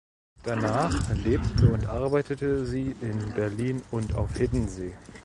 [0.41, 4.95] Danach lebte und arbeitete sie in Berlin und auf Hiddensee.